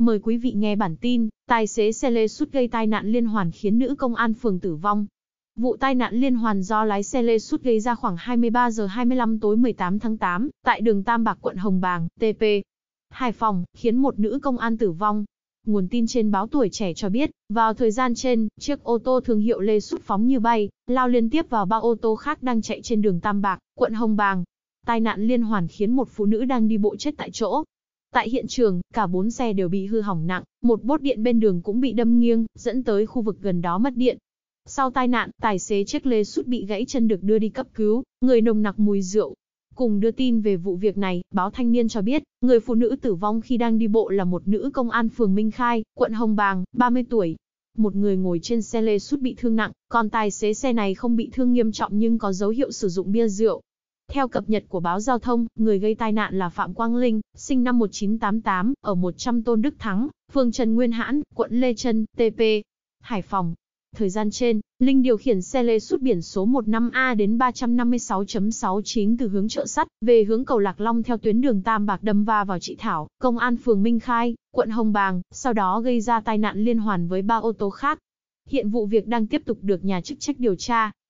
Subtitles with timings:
[0.00, 3.26] Mời quý vị nghe bản tin, tài xế xe lê sút gây tai nạn liên
[3.26, 5.06] hoàn khiến nữ công an phường tử vong.
[5.56, 8.86] Vụ tai nạn liên hoàn do lái xe lê sút gây ra khoảng 23 giờ
[8.86, 12.44] 25 tối 18 tháng 8, tại đường Tam Bạc quận Hồng Bàng, TP.
[13.10, 15.24] Hải Phòng, khiến một nữ công an tử vong.
[15.66, 19.20] Nguồn tin trên báo tuổi trẻ cho biết, vào thời gian trên, chiếc ô tô
[19.20, 22.42] thương hiệu Lê sút phóng như bay, lao liên tiếp vào ba ô tô khác
[22.42, 24.44] đang chạy trên đường Tam Bạc, quận Hồng Bàng.
[24.86, 27.64] Tai nạn liên hoàn khiến một phụ nữ đang đi bộ chết tại chỗ.
[28.14, 31.40] Tại hiện trường, cả bốn xe đều bị hư hỏng nặng, một bốt điện bên
[31.40, 34.18] đường cũng bị đâm nghiêng, dẫn tới khu vực gần đó mất điện.
[34.66, 37.66] Sau tai nạn, tài xế chiếc lê sút bị gãy chân được đưa đi cấp
[37.74, 39.34] cứu, người nồng nặc mùi rượu.
[39.74, 42.96] Cùng đưa tin về vụ việc này, báo Thanh niên cho biết, người phụ nữ
[43.02, 46.12] tử vong khi đang đi bộ là một nữ công an phường Minh Khai, quận
[46.12, 47.36] Hồng Bàng, 30 tuổi.
[47.76, 50.94] Một người ngồi trên xe lê sút bị thương nặng, còn tài xế xe này
[50.94, 53.62] không bị thương nghiêm trọng nhưng có dấu hiệu sử dụng bia rượu.
[54.12, 57.20] Theo cập nhật của báo giao thông, người gây tai nạn là Phạm Quang Linh,
[57.36, 62.06] sinh năm 1988, ở 100 Tôn Đức Thắng, phường Trần Nguyên Hãn, quận Lê Trân,
[62.16, 62.40] TP,
[63.00, 63.54] Hải Phòng.
[63.96, 69.28] Thời gian trên, Linh điều khiển xe lê sút biển số 15A đến 356.69 từ
[69.28, 72.44] hướng chợ sắt, về hướng cầu Lạc Long theo tuyến đường Tam Bạc đâm va
[72.44, 76.20] vào chị Thảo, công an phường Minh Khai, quận Hồng Bàng, sau đó gây ra
[76.20, 77.98] tai nạn liên hoàn với ba ô tô khác.
[78.48, 80.90] Hiện vụ việc đang tiếp tục được nhà chức trách điều tra.